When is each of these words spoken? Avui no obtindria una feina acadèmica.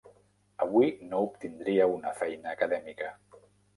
Avui 0.65 0.87
no 1.11 1.19
obtindria 1.27 1.89
una 1.99 2.15
feina 2.23 2.57
acadèmica. 2.59 3.13